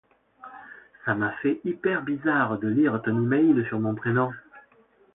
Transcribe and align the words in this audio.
Ça 1.05 1.13
m’a 1.13 1.29
fait 1.43 1.61
hyper 1.63 2.01
bizarre 2.01 2.57
de 2.57 2.67
lire 2.67 2.99
ton 3.03 3.15
email 3.23 3.63
sur 3.69 3.79
mon 3.79 3.93
prénom. 3.93 4.31